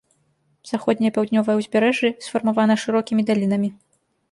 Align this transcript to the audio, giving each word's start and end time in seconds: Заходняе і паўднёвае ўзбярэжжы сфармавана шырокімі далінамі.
Заходняе 0.69 1.11
і 1.11 1.13
паўднёвае 1.17 1.57
ўзбярэжжы 1.59 2.09
сфармавана 2.29 2.81
шырокімі 2.87 3.21
далінамі. 3.31 3.75